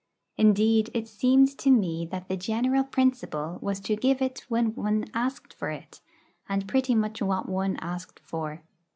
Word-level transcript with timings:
Indeed, 0.35 0.89
it 0.95 1.07
seemed 1.07 1.55
to 1.59 1.69
me 1.69 2.07
that 2.07 2.27
the 2.27 2.35
general 2.35 2.83
principle 2.83 3.59
was 3.61 3.79
to 3.81 3.95
give 3.95 4.19
it 4.19 4.43
when 4.49 4.73
one 4.73 5.05
asked 5.13 5.53
for 5.53 5.69
it, 5.69 6.01
and 6.49 6.67
pretty 6.67 6.95
much 6.95 7.21
what 7.21 7.47
one 7.47 7.77
asked 7.79 8.19
for. 8.19 8.63